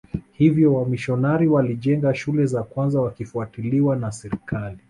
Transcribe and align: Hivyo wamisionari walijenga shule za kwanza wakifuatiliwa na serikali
Hivyo 0.31 0.73
wamisionari 0.73 1.47
walijenga 1.47 2.13
shule 2.15 2.45
za 2.45 2.63
kwanza 2.63 3.01
wakifuatiliwa 3.01 3.95
na 3.95 4.11
serikali 4.11 4.77